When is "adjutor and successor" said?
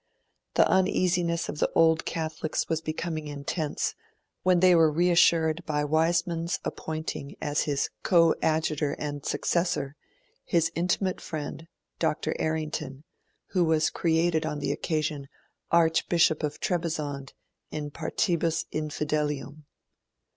8.41-9.95